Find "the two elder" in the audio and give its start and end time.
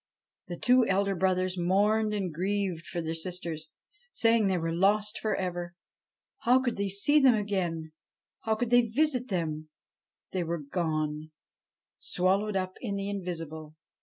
0.47-1.13